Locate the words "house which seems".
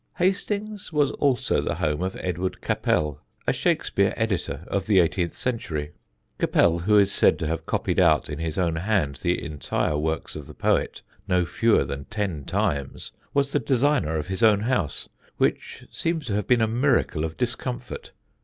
14.61-16.25